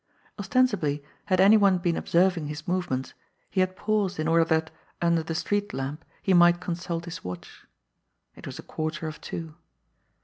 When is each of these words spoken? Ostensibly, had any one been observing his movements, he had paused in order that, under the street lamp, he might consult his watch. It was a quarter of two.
Ostensibly, 0.39 1.03
had 1.25 1.39
any 1.39 1.57
one 1.57 1.77
been 1.77 1.95
observing 1.95 2.47
his 2.47 2.67
movements, 2.67 3.13
he 3.51 3.59
had 3.59 3.75
paused 3.75 4.19
in 4.19 4.27
order 4.27 4.43
that, 4.45 4.71
under 4.99 5.21
the 5.21 5.35
street 5.35 5.75
lamp, 5.75 6.03
he 6.23 6.33
might 6.33 6.59
consult 6.59 7.05
his 7.05 7.23
watch. 7.23 7.67
It 8.35 8.47
was 8.47 8.57
a 8.57 8.63
quarter 8.63 9.07
of 9.07 9.21
two. 9.21 9.53